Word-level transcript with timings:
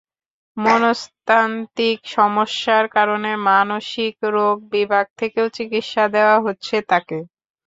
মনস্তাত্ত্বিক 0.57 1.99
সমস্যার 2.15 2.85
কারণে 2.89 3.31
মানসিক 3.49 4.15
রোগ 4.35 4.55
বিভাগ 4.71 5.05
থেকেও 5.19 5.47
চিকিৎসা 5.57 6.03
দেওয়া 6.15 6.37
হচ্ছে 6.39 6.75
তাকে। 6.89 7.17